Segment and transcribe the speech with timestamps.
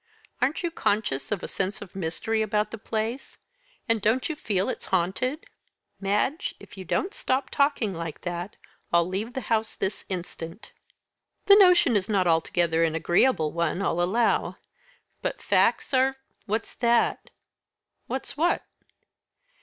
[0.41, 3.37] Aren't you conscious of a sense of mystery about the place,
[3.87, 5.45] and don't you feel it's haunted?"
[5.99, 8.55] "Madge, if you don't stop talking like that,
[8.91, 10.71] I'll leave the house this instant."
[11.45, 14.57] "The notion is not altogether an agreeable one, I'll allow;
[15.21, 16.15] but facts are"
[16.47, 17.29] "What's that?"
[18.07, 18.63] "What's what?"